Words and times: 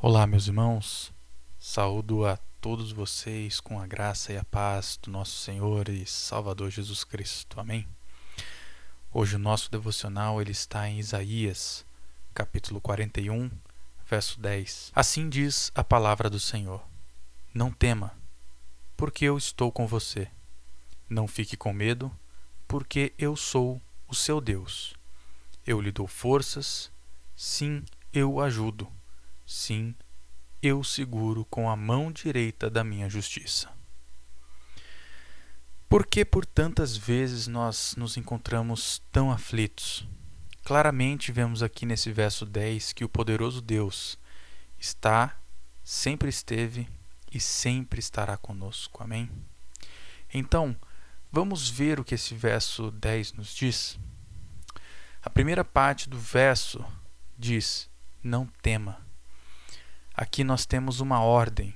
Olá, 0.00 0.28
meus 0.28 0.46
irmãos. 0.46 1.12
Saúdo 1.58 2.24
a 2.24 2.36
todos 2.60 2.92
vocês 2.92 3.58
com 3.58 3.80
a 3.80 3.86
graça 3.86 4.32
e 4.32 4.36
a 4.36 4.44
paz 4.44 4.96
do 5.02 5.10
nosso 5.10 5.36
Senhor 5.40 5.88
e 5.88 6.06
Salvador 6.06 6.70
Jesus 6.70 7.02
Cristo. 7.02 7.58
Amém. 7.58 7.84
Hoje 9.12 9.34
o 9.34 9.40
nosso 9.40 9.68
devocional 9.68 10.40
ele 10.40 10.52
está 10.52 10.88
em 10.88 11.00
Isaías, 11.00 11.84
capítulo 12.32 12.80
41, 12.80 13.50
verso 14.08 14.38
10. 14.38 14.92
Assim 14.94 15.28
diz 15.28 15.72
a 15.74 15.82
palavra 15.82 16.30
do 16.30 16.38
Senhor: 16.38 16.80
Não 17.52 17.72
tema, 17.72 18.14
porque 18.96 19.24
eu 19.24 19.36
estou 19.36 19.72
com 19.72 19.84
você. 19.84 20.30
Não 21.10 21.26
fique 21.26 21.56
com 21.56 21.72
medo, 21.72 22.08
porque 22.68 23.12
eu 23.18 23.34
sou 23.34 23.82
o 24.06 24.14
seu 24.14 24.40
Deus. 24.40 24.94
Eu 25.66 25.80
lhe 25.80 25.90
dou 25.90 26.06
forças, 26.06 26.88
sim, 27.34 27.82
eu 28.12 28.34
o 28.34 28.40
ajudo 28.40 28.88
Sim, 29.50 29.94
eu 30.62 30.84
seguro 30.84 31.42
com 31.46 31.70
a 31.70 31.74
mão 31.74 32.12
direita 32.12 32.68
da 32.68 32.84
minha 32.84 33.08
justiça. 33.08 33.72
Por 35.88 36.04
que 36.04 36.22
por 36.22 36.44
tantas 36.44 36.98
vezes 36.98 37.46
nós 37.46 37.94
nos 37.96 38.18
encontramos 38.18 39.00
tão 39.10 39.30
aflitos? 39.30 40.06
Claramente 40.62 41.32
vemos 41.32 41.62
aqui 41.62 41.86
nesse 41.86 42.12
verso 42.12 42.44
10 42.44 42.92
que 42.92 43.06
o 43.06 43.08
poderoso 43.08 43.62
Deus 43.62 44.18
está, 44.78 45.34
sempre 45.82 46.28
esteve 46.28 46.86
e 47.32 47.40
sempre 47.40 48.00
estará 48.00 48.36
conosco. 48.36 49.02
Amém? 49.02 49.30
Então, 50.34 50.76
vamos 51.32 51.70
ver 51.70 51.98
o 51.98 52.04
que 52.04 52.16
esse 52.16 52.34
verso 52.34 52.90
10 52.90 53.32
nos 53.32 53.54
diz. 53.54 53.98
A 55.22 55.30
primeira 55.30 55.64
parte 55.64 56.06
do 56.06 56.18
verso 56.18 56.84
diz: 57.38 57.88
Não 58.22 58.46
tema. 58.60 59.07
Aqui 60.18 60.42
nós 60.42 60.66
temos 60.66 60.98
uma 60.98 61.20
ordem. 61.20 61.72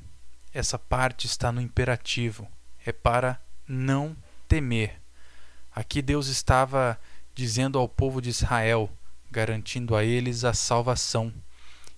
Essa 0.53 0.77
parte 0.77 1.29
está 1.29 1.53
no 1.53 1.61
imperativo. 1.61 2.49
É 2.85 2.91
para 2.91 3.41
não 3.69 4.17
temer. 4.49 5.01
Aqui 5.73 6.03
Deus 6.03 6.27
estava 6.27 6.99
dizendo 7.37 7.79
ao 7.79 7.89
povo 7.89 8.21
de 8.21 8.31
Israel, 8.31 8.91
garantindo 9.31 9.95
a 9.95 10.03
eles 10.03 10.43
a 10.43 10.53
salvação. 10.53 11.33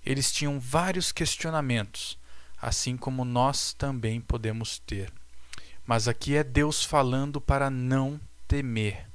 Eles 0.04 0.30
tinham 0.30 0.60
vários 0.60 1.12
questionamentos, 1.12 2.18
assim 2.60 2.94
como 2.94 3.24
nós 3.24 3.72
também 3.72 4.20
podemos 4.20 4.78
ter. 4.80 5.10
Mas 5.86 6.08
aqui 6.08 6.36
é 6.36 6.44
Deus 6.44 6.84
falando 6.84 7.40
para 7.40 7.70
não 7.70 8.20
temer. 8.46 9.08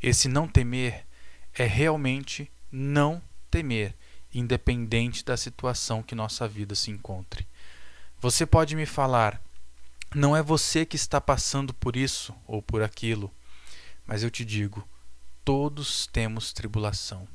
Esse 0.00 0.28
não 0.28 0.46
temer 0.46 1.04
é 1.52 1.64
realmente 1.64 2.48
não 2.70 3.20
temer 3.50 3.92
independente 4.32 5.24
da 5.24 5.36
situação 5.36 6.02
que 6.02 6.14
nossa 6.14 6.46
vida 6.46 6.74
se 6.74 6.90
encontre. 6.90 7.46
Você 8.20 8.44
pode 8.44 8.76
me 8.76 8.86
falar, 8.86 9.40
não 10.14 10.36
é 10.36 10.42
você 10.42 10.84
que 10.84 10.96
está 10.96 11.20
passando 11.20 11.72
por 11.72 11.96
isso 11.96 12.34
ou 12.46 12.60
por 12.60 12.82
aquilo, 12.82 13.30
mas 14.06 14.22
eu 14.22 14.30
te 14.30 14.44
digo, 14.44 14.86
todos 15.44 16.06
temos 16.06 16.52
tribulação. 16.52 17.26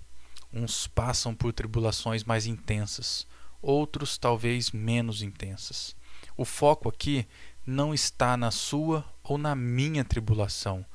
Uns 0.52 0.88
passam 0.88 1.34
por 1.34 1.52
tribulações 1.52 2.24
mais 2.24 2.46
intensas, 2.46 3.26
outros 3.62 4.18
talvez 4.18 4.72
menos 4.72 5.22
intensas. 5.22 5.96
O 6.38 6.46
foco 6.46 6.88
aqui 6.88 7.28
não 7.66 7.94
está 7.94 8.38
na 8.38 8.52
sua 8.52 9.06
ou 9.24 9.38
na 9.38 9.56
minha 9.56 10.04
tribulação, 10.06 10.86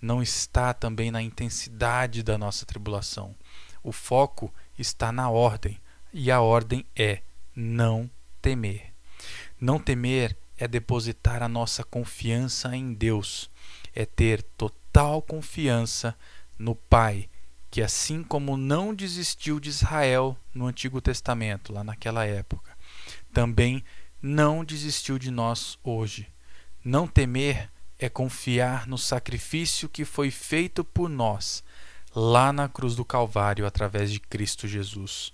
não 0.00 0.22
está 0.22 0.74
também 0.74 1.10
na 1.10 1.22
intensidade 1.22 2.22
da 2.22 2.36
nossa 2.36 2.66
tribulação. 2.66 3.34
O 3.82 3.92
foco 3.92 4.52
está 4.78 5.12
na 5.12 5.28
ordem, 5.28 5.80
e 6.12 6.30
a 6.30 6.40
ordem 6.40 6.84
é 6.96 7.20
não 7.54 8.10
temer. 8.40 8.92
Não 9.60 9.78
temer 9.78 10.36
é 10.56 10.66
depositar 10.66 11.42
a 11.42 11.48
nossa 11.48 11.84
confiança 11.84 12.74
em 12.74 12.92
Deus, 12.92 13.50
é 13.94 14.04
ter 14.04 14.42
total 14.42 15.22
confiança 15.22 16.16
no 16.58 16.74
Pai, 16.74 17.28
que 17.70 17.82
assim 17.82 18.22
como 18.22 18.56
não 18.56 18.94
desistiu 18.94 19.60
de 19.60 19.68
Israel 19.68 20.36
no 20.54 20.66
Antigo 20.66 21.00
Testamento, 21.00 21.72
lá 21.72 21.84
naquela 21.84 22.24
época, 22.24 22.76
também 23.32 23.84
não 24.20 24.64
desistiu 24.64 25.18
de 25.18 25.30
nós 25.30 25.78
hoje. 25.84 26.26
Não 26.84 27.06
temer 27.06 27.70
é 27.98 28.08
confiar 28.08 28.86
no 28.86 28.96
sacrifício 28.96 29.88
que 29.88 30.04
foi 30.04 30.30
feito 30.30 30.84
por 30.84 31.08
nós 31.08 31.62
lá 32.14 32.52
na 32.52 32.68
cruz 32.68 32.94
do 32.94 33.04
Calvário 33.04 33.66
através 33.66 34.10
de 34.10 34.20
Cristo 34.20 34.66
Jesus. 34.66 35.32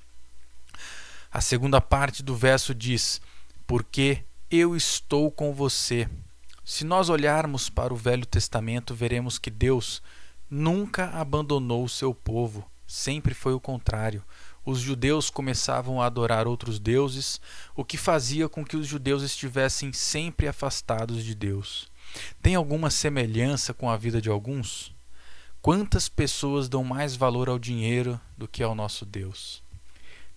A 1.32 1.40
segunda 1.40 1.80
parte 1.80 2.22
do 2.22 2.34
verso 2.36 2.74
diz: 2.74 3.20
Porque 3.66 4.24
eu 4.50 4.76
estou 4.76 5.30
com 5.30 5.52
você. 5.52 6.08
Se 6.64 6.84
nós 6.84 7.08
olharmos 7.08 7.68
para 7.68 7.92
o 7.92 7.96
Velho 7.96 8.24
Testamento, 8.24 8.94
veremos 8.94 9.38
que 9.38 9.50
Deus 9.50 10.00
nunca 10.48 11.10
abandonou 11.10 11.84
o 11.84 11.88
seu 11.88 12.14
povo, 12.14 12.64
sempre 12.86 13.34
foi 13.34 13.52
o 13.52 13.60
contrário. 13.60 14.22
Os 14.64 14.78
judeus 14.78 15.28
começavam 15.28 16.00
a 16.00 16.06
adorar 16.06 16.46
outros 16.46 16.78
deuses, 16.78 17.40
o 17.74 17.84
que 17.84 17.98
fazia 17.98 18.48
com 18.48 18.64
que 18.64 18.76
os 18.76 18.86
judeus 18.86 19.22
estivessem 19.22 19.92
sempre 19.92 20.48
afastados 20.48 21.22
de 21.22 21.34
Deus. 21.34 21.88
Tem 22.40 22.54
alguma 22.54 22.88
semelhança 22.88 23.74
com 23.74 23.90
a 23.90 23.96
vida 23.96 24.22
de 24.22 24.30
alguns? 24.30 24.93
Quantas 25.64 26.10
pessoas 26.10 26.68
dão 26.68 26.84
mais 26.84 27.16
valor 27.16 27.48
ao 27.48 27.58
dinheiro 27.58 28.20
do 28.36 28.46
que 28.46 28.62
ao 28.62 28.74
nosso 28.74 29.06
Deus? 29.06 29.62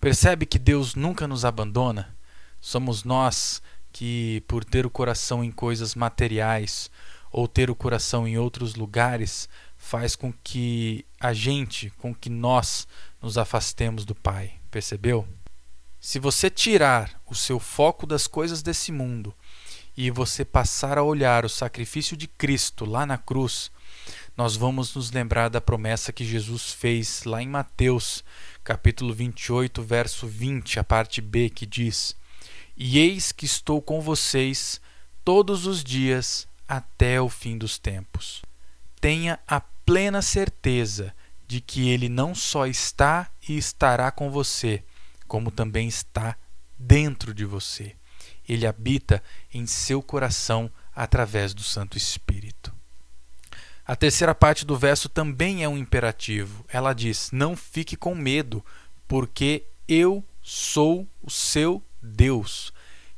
Percebe 0.00 0.46
que 0.46 0.58
Deus 0.58 0.94
nunca 0.94 1.28
nos 1.28 1.44
abandona? 1.44 2.16
Somos 2.62 3.04
nós 3.04 3.60
que, 3.92 4.42
por 4.48 4.64
ter 4.64 4.86
o 4.86 4.90
coração 4.90 5.44
em 5.44 5.52
coisas 5.52 5.94
materiais 5.94 6.90
ou 7.30 7.46
ter 7.46 7.68
o 7.68 7.74
coração 7.74 8.26
em 8.26 8.38
outros 8.38 8.74
lugares, 8.74 9.50
faz 9.76 10.16
com 10.16 10.32
que 10.32 11.04
a 11.20 11.34
gente, 11.34 11.90
com 11.98 12.14
que 12.14 12.30
nós 12.30 12.88
nos 13.20 13.36
afastemos 13.36 14.06
do 14.06 14.14
Pai. 14.14 14.54
Percebeu? 14.70 15.28
Se 16.00 16.18
você 16.18 16.48
tirar 16.48 17.20
o 17.26 17.34
seu 17.34 17.60
foco 17.60 18.06
das 18.06 18.26
coisas 18.26 18.62
desse 18.62 18.90
mundo 18.90 19.34
e 19.94 20.10
você 20.10 20.42
passar 20.42 20.96
a 20.96 21.02
olhar 21.02 21.44
o 21.44 21.50
sacrifício 21.50 22.16
de 22.16 22.26
Cristo 22.26 22.86
lá 22.86 23.04
na 23.04 23.18
cruz, 23.18 23.70
nós 24.38 24.54
vamos 24.54 24.94
nos 24.94 25.10
lembrar 25.10 25.48
da 25.48 25.60
promessa 25.60 26.12
que 26.12 26.24
Jesus 26.24 26.72
fez 26.72 27.24
lá 27.24 27.42
em 27.42 27.48
Mateus, 27.48 28.22
capítulo 28.62 29.12
28, 29.12 29.82
verso 29.82 30.28
20, 30.28 30.78
a 30.78 30.84
parte 30.84 31.20
B, 31.20 31.50
que 31.50 31.66
diz: 31.66 32.14
E 32.76 33.00
eis 33.00 33.32
que 33.32 33.44
estou 33.44 33.82
com 33.82 34.00
vocês 34.00 34.80
todos 35.24 35.66
os 35.66 35.82
dias 35.82 36.46
até 36.68 37.20
o 37.20 37.28
fim 37.28 37.58
dos 37.58 37.80
tempos. 37.80 38.40
Tenha 39.00 39.40
a 39.44 39.60
plena 39.60 40.22
certeza 40.22 41.12
de 41.48 41.60
que 41.60 41.88
Ele 41.88 42.08
não 42.08 42.32
só 42.32 42.64
está 42.64 43.28
e 43.48 43.58
estará 43.58 44.12
com 44.12 44.30
você, 44.30 44.84
como 45.26 45.50
também 45.50 45.88
está 45.88 46.36
dentro 46.78 47.34
de 47.34 47.44
você. 47.44 47.96
Ele 48.48 48.68
habita 48.68 49.20
em 49.52 49.66
seu 49.66 50.00
coração 50.00 50.70
através 50.94 51.52
do 51.52 51.64
Santo 51.64 51.98
Espírito. 51.98 52.77
A 53.88 53.96
terceira 53.96 54.34
parte 54.34 54.66
do 54.66 54.76
verso 54.76 55.08
também 55.08 55.64
é 55.64 55.68
um 55.68 55.78
imperativo. 55.78 56.62
Ela 56.68 56.92
diz: 56.92 57.30
Não 57.32 57.56
fique 57.56 57.96
com 57.96 58.14
medo, 58.14 58.62
porque 59.08 59.64
eu 59.88 60.22
sou 60.42 61.08
o 61.22 61.30
seu 61.30 61.82
Deus. 62.02 62.70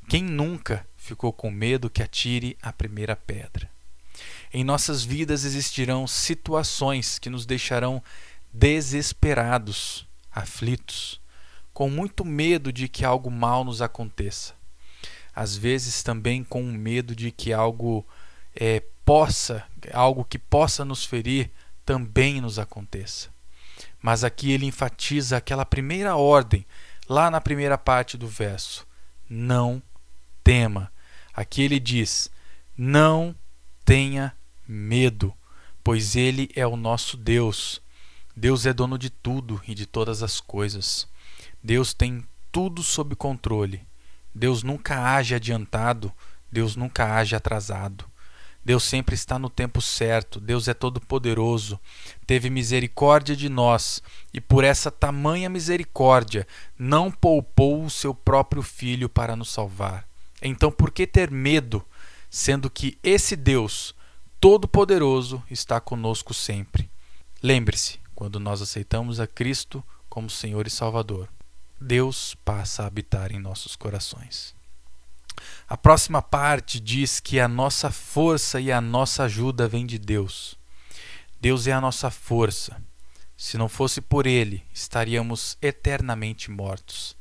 Quem 0.08 0.22
nunca 0.22 0.86
ficou 0.96 1.32
com 1.32 1.50
medo 1.50 1.90
que 1.90 2.04
atire 2.04 2.56
a 2.62 2.72
primeira 2.72 3.16
pedra? 3.16 3.68
Em 4.54 4.62
nossas 4.62 5.02
vidas 5.02 5.44
existirão 5.44 6.06
situações 6.06 7.18
que 7.18 7.28
nos 7.28 7.44
deixarão 7.44 8.00
desesperados, 8.52 10.06
aflitos, 10.30 11.20
com 11.74 11.90
muito 11.90 12.24
medo 12.24 12.72
de 12.72 12.86
que 12.86 13.04
algo 13.04 13.28
mal 13.28 13.64
nos 13.64 13.82
aconteça. 13.82 14.54
Às 15.34 15.56
vezes 15.56 16.04
também 16.04 16.44
com 16.44 16.62
medo 16.62 17.16
de 17.16 17.32
que 17.32 17.52
algo 17.52 18.06
é, 18.54 18.82
possa, 19.04 19.64
algo 19.92 20.24
que 20.24 20.38
possa 20.38 20.84
nos 20.84 21.04
ferir, 21.04 21.50
também 21.84 22.40
nos 22.40 22.58
aconteça. 22.58 23.28
Mas 24.00 24.24
aqui 24.24 24.52
ele 24.52 24.66
enfatiza 24.66 25.36
aquela 25.36 25.64
primeira 25.64 26.16
ordem, 26.16 26.66
lá 27.08 27.30
na 27.30 27.40
primeira 27.40 27.76
parte 27.76 28.16
do 28.16 28.26
verso: 28.26 28.86
não 29.28 29.82
tema. 30.42 30.92
Aqui 31.34 31.62
ele 31.62 31.78
diz: 31.78 32.30
não 32.76 33.34
tenha 33.84 34.34
medo, 34.66 35.34
pois 35.82 36.16
ele 36.16 36.50
é 36.54 36.66
o 36.66 36.76
nosso 36.76 37.16
Deus. 37.16 37.80
Deus 38.36 38.64
é 38.64 38.72
dono 38.72 38.96
de 38.96 39.10
tudo 39.10 39.60
e 39.66 39.74
de 39.74 39.86
todas 39.86 40.22
as 40.22 40.40
coisas. 40.40 41.06
Deus 41.62 41.92
tem 41.92 42.24
tudo 42.50 42.82
sob 42.82 43.14
controle. 43.14 43.86
Deus 44.34 44.62
nunca 44.62 45.14
age 45.14 45.34
adiantado, 45.34 46.12
Deus 46.50 46.76
nunca 46.76 47.16
age 47.16 47.34
atrasado. 47.34 48.09
Deus 48.64 48.84
sempre 48.84 49.14
está 49.14 49.38
no 49.38 49.48
tempo 49.48 49.80
certo, 49.80 50.38
Deus 50.38 50.68
é 50.68 50.74
todo-poderoso, 50.74 51.80
teve 52.26 52.50
misericórdia 52.50 53.34
de 53.34 53.48
nós 53.48 54.02
e, 54.34 54.40
por 54.40 54.64
essa 54.64 54.90
tamanha 54.90 55.48
misericórdia, 55.48 56.46
não 56.78 57.10
poupou 57.10 57.84
o 57.84 57.90
seu 57.90 58.14
próprio 58.14 58.62
filho 58.62 59.08
para 59.08 59.34
nos 59.34 59.50
salvar. 59.50 60.06
Então, 60.42 60.70
por 60.70 60.90
que 60.90 61.06
ter 61.06 61.30
medo, 61.30 61.84
sendo 62.28 62.70
que 62.70 62.98
esse 63.02 63.34
Deus 63.34 63.94
todo-poderoso 64.38 65.42
está 65.50 65.80
conosco 65.80 66.34
sempre? 66.34 66.90
Lembre-se, 67.42 67.98
quando 68.14 68.38
nós 68.38 68.60
aceitamos 68.60 69.20
a 69.20 69.26
Cristo 69.26 69.82
como 70.08 70.28
Senhor 70.28 70.66
e 70.66 70.70
Salvador, 70.70 71.28
Deus 71.80 72.36
passa 72.44 72.82
a 72.82 72.86
habitar 72.86 73.32
em 73.32 73.38
nossos 73.38 73.74
corações. 73.74 74.54
A 75.68 75.76
próxima 75.76 76.20
parte 76.20 76.80
diz 76.80 77.20
que 77.20 77.38
a 77.38 77.48
nossa 77.48 77.90
força 77.90 78.60
e 78.60 78.72
a 78.72 78.80
nossa 78.80 79.24
ajuda 79.24 79.68
vem 79.68 79.86
de 79.86 79.98
Deus. 79.98 80.58
Deus 81.40 81.66
é 81.66 81.72
a 81.72 81.80
nossa 81.80 82.10
força. 82.10 82.82
Se 83.36 83.56
não 83.56 83.68
fosse 83.68 84.00
por 84.00 84.26
Ele, 84.26 84.62
estaríamos 84.72 85.56
eternamente 85.62 86.50
mortos. 86.50 87.16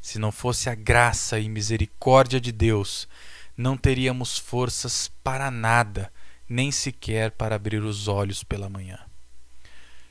Se 0.00 0.18
não 0.18 0.32
fosse 0.32 0.68
a 0.68 0.74
graça 0.74 1.38
e 1.38 1.48
misericórdia 1.48 2.40
de 2.40 2.50
Deus, 2.50 3.06
não 3.56 3.76
teríamos 3.76 4.36
forças 4.36 5.10
para 5.22 5.50
nada, 5.50 6.12
nem 6.48 6.72
sequer 6.72 7.30
para 7.30 7.54
abrir 7.54 7.82
os 7.82 8.08
olhos 8.08 8.42
pela 8.42 8.68
manhã. 8.68 8.98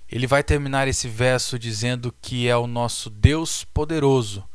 Ele 0.09 0.27
vai 0.27 0.44
terminar 0.44 0.88
esse 0.88 1.07
verso 1.07 1.57
dizendo 1.57 2.13
que 2.21 2.48
é 2.48 2.56
o 2.56 2.68
nosso 2.68 3.09
Deus 3.09 3.63
poderoso 3.63 4.48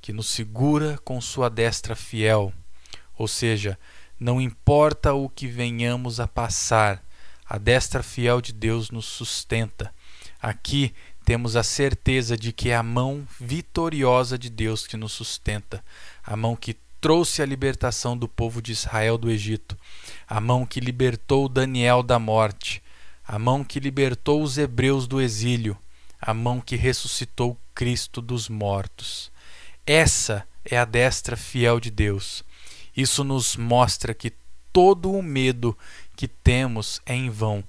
que 0.00 0.12
nos 0.12 0.28
segura 0.28 0.98
com 1.04 1.20
sua 1.20 1.48
destra 1.48 1.94
fiel. 1.94 2.52
Ou 3.16 3.28
seja, 3.28 3.78
não 4.18 4.40
importa 4.40 5.12
o 5.12 5.28
que 5.28 5.46
venhamos 5.46 6.20
a 6.20 6.26
passar, 6.26 7.02
a 7.48 7.58
destra 7.58 8.02
fiel 8.02 8.40
de 8.40 8.52
Deus 8.52 8.90
nos 8.90 9.06
sustenta. 9.06 9.92
Aqui 10.40 10.94
temos 11.24 11.56
a 11.56 11.62
certeza 11.62 12.36
de 12.36 12.52
que 12.52 12.70
é 12.70 12.76
a 12.76 12.82
mão 12.82 13.26
vitoriosa 13.38 14.38
de 14.38 14.48
Deus 14.50 14.86
que 14.86 14.96
nos 14.96 15.12
sustenta, 15.12 15.84
a 16.24 16.36
mão 16.36 16.56
que 16.56 16.76
trouxe 17.00 17.40
a 17.40 17.46
libertação 17.46 18.16
do 18.16 18.28
povo 18.28 18.60
de 18.60 18.72
Israel 18.72 19.16
do 19.16 19.30
Egito, 19.30 19.76
a 20.28 20.40
mão 20.40 20.66
que 20.66 20.80
libertou 20.80 21.48
Daniel 21.48 22.02
da 22.02 22.18
morte, 22.18 22.82
a 23.26 23.38
mão 23.38 23.64
que 23.64 23.80
libertou 23.80 24.42
os 24.42 24.58
hebreus 24.58 25.06
do 25.06 25.20
exílio, 25.20 25.76
a 26.20 26.34
mão 26.34 26.60
que 26.60 26.76
ressuscitou 26.76 27.56
Cristo 27.74 28.20
dos 28.20 28.48
mortos. 28.48 29.30
Essa 29.86 30.46
é 30.64 30.78
a 30.78 30.84
destra 30.84 31.36
fiel 31.36 31.80
de 31.80 31.90
Deus. 31.90 32.44
Isso 32.96 33.24
nos 33.24 33.56
mostra 33.56 34.14
que 34.14 34.32
todo 34.72 35.12
o 35.12 35.22
medo 35.22 35.76
que 36.16 36.28
temos 36.28 37.00
é 37.06 37.14
em 37.14 37.30
vão, 37.30 37.64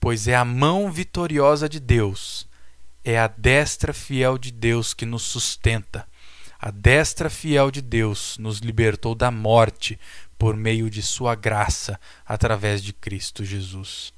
pois 0.00 0.26
é 0.28 0.34
a 0.34 0.44
mão 0.44 0.90
vitoriosa 0.90 1.68
de 1.68 1.80
Deus, 1.80 2.46
é 3.04 3.18
a 3.18 3.26
destra 3.26 3.92
fiel 3.92 4.36
de 4.36 4.50
Deus 4.50 4.92
que 4.92 5.06
nos 5.06 5.22
sustenta. 5.22 6.06
A 6.58 6.70
destra 6.70 7.28
fiel 7.28 7.70
de 7.70 7.82
Deus 7.82 8.38
nos 8.38 8.58
libertou 8.58 9.14
da 9.14 9.30
morte 9.30 9.98
por 10.38 10.56
meio 10.56 10.88
de 10.88 11.02
Sua 11.02 11.34
graça, 11.34 12.00
através 12.24 12.82
de 12.82 12.92
Cristo 12.92 13.44
Jesus. 13.44 14.12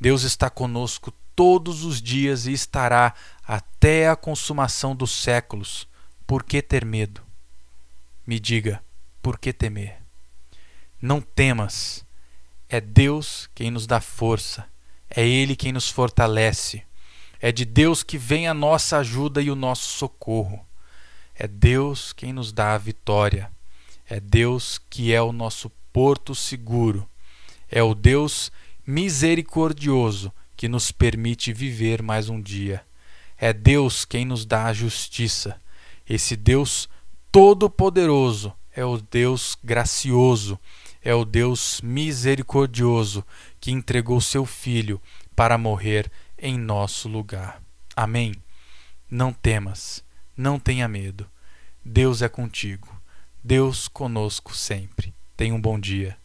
Deus 0.00 0.22
está 0.22 0.50
conosco 0.50 1.12
todos 1.36 1.84
os 1.84 2.02
dias 2.02 2.46
e 2.46 2.52
estará 2.52 3.14
até 3.46 4.08
a 4.08 4.16
consumação 4.16 4.94
dos 4.94 5.10
séculos. 5.10 5.88
Por 6.26 6.42
que 6.42 6.62
ter 6.62 6.84
medo? 6.84 7.22
Me 8.26 8.40
diga, 8.40 8.82
por 9.20 9.38
que 9.38 9.52
temer? 9.52 9.98
Não 11.00 11.20
temas. 11.20 12.04
É 12.68 12.80
Deus 12.80 13.48
quem 13.54 13.70
nos 13.70 13.86
dá 13.86 14.00
força. 14.00 14.66
É 15.10 15.26
Ele 15.26 15.54
quem 15.54 15.70
nos 15.70 15.90
fortalece. 15.90 16.82
É 17.40 17.52
de 17.52 17.66
Deus 17.66 18.02
que 18.02 18.16
vem 18.16 18.48
a 18.48 18.54
nossa 18.54 18.96
ajuda 18.96 19.42
e 19.42 19.50
o 19.50 19.54
nosso 19.54 19.86
socorro. 19.98 20.66
É 21.34 21.46
Deus 21.46 22.12
quem 22.14 22.32
nos 22.32 22.52
dá 22.52 22.74
a 22.74 22.78
vitória. 22.78 23.52
É 24.08 24.18
Deus 24.18 24.78
que 24.78 25.12
é 25.12 25.20
o 25.20 25.30
nosso 25.32 25.70
porto 25.92 26.34
seguro. 26.34 27.06
É 27.70 27.82
o 27.82 27.94
Deus 27.94 28.50
misericordioso 28.86 30.32
que 30.56 30.68
nos 30.68 30.90
permite 30.90 31.52
viver 31.52 32.02
mais 32.02 32.30
um 32.30 32.40
dia. 32.40 32.82
É 33.36 33.52
Deus 33.52 34.06
quem 34.06 34.24
nos 34.24 34.46
dá 34.46 34.66
a 34.66 34.72
justiça. 34.72 35.60
Esse 36.08 36.36
Deus 36.36 36.88
todo-poderoso 37.32 38.52
é 38.72 38.84
o 38.84 38.98
Deus 38.98 39.56
gracioso, 39.62 40.58
é 41.02 41.14
o 41.14 41.24
Deus 41.24 41.80
misericordioso 41.80 43.24
que 43.60 43.70
entregou 43.70 44.20
seu 44.20 44.44
Filho 44.44 45.00
para 45.34 45.58
morrer 45.58 46.10
em 46.38 46.58
nosso 46.58 47.08
lugar. 47.08 47.62
Amém. 47.96 48.34
Não 49.10 49.32
temas, 49.32 50.04
não 50.36 50.58
tenha 50.58 50.88
medo. 50.88 51.26
Deus 51.84 52.22
é 52.22 52.28
contigo. 52.28 52.88
Deus 53.42 53.88
conosco 53.88 54.54
sempre. 54.54 55.14
Tenha 55.36 55.54
um 55.54 55.60
bom 55.60 55.78
dia. 55.78 56.16